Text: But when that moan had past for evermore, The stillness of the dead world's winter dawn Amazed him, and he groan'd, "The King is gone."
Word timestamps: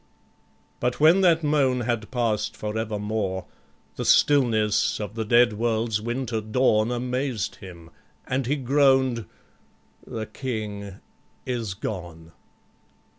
But 0.79 0.99
when 0.99 1.21
that 1.21 1.43
moan 1.43 1.81
had 1.81 2.09
past 2.09 2.57
for 2.57 2.75
evermore, 2.75 3.45
The 3.97 4.03
stillness 4.05 4.99
of 4.99 5.13
the 5.13 5.23
dead 5.23 5.53
world's 5.53 6.01
winter 6.01 6.41
dawn 6.41 6.91
Amazed 6.91 7.57
him, 7.57 7.91
and 8.25 8.47
he 8.47 8.55
groan'd, 8.55 9.25
"The 10.07 10.25
King 10.25 10.95
is 11.45 11.75
gone." 11.75 12.31